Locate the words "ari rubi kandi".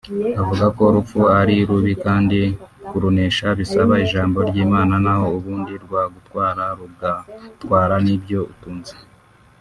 1.39-2.39